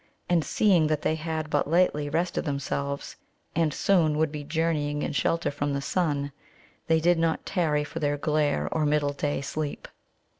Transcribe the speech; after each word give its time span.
And, 0.27 0.43
seeing 0.43 0.87
that 0.87 1.03
they 1.03 1.13
had 1.13 1.51
but 1.51 1.69
lately 1.69 2.09
rested 2.09 2.43
themselves, 2.43 3.15
and 3.55 3.71
soon 3.71 4.17
would 4.17 4.31
be 4.31 4.43
journeying 4.43 5.03
in 5.03 5.11
shelter 5.13 5.51
from 5.51 5.73
the 5.73 5.79
sun, 5.81 6.31
they 6.87 6.99
did 6.99 7.19
not 7.19 7.45
tarry 7.45 7.83
for 7.83 7.99
their 7.99 8.17
"glare," 8.17 8.67
or 8.71 8.83
middle 8.83 9.13
day 9.13 9.41
sleep. 9.41 9.87